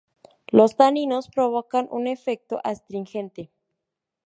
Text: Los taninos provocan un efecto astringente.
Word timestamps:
Los 0.47 0.77
taninos 0.77 1.29
provocan 1.29 1.87
un 1.91 2.07
efecto 2.07 2.59
astringente. 2.63 3.51